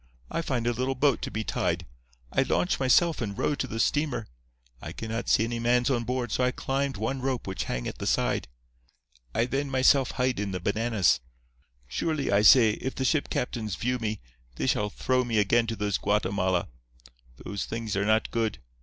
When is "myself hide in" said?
9.69-10.53